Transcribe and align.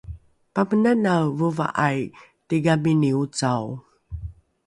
pamenanae 0.53 1.27
vova’ai 1.41 2.01
tigamini 2.47 3.09
ocao 3.21 3.67